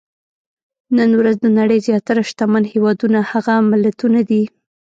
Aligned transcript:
نن 0.97 1.09
ورځ 1.19 1.35
د 1.41 1.47
نړۍ 1.59 1.79
زیاتره 1.87 2.21
شتمن 2.29 2.63
هېوادونه 2.73 3.19
هغه 3.31 3.55
ملتونه 3.71 4.19
دي. 4.29 4.43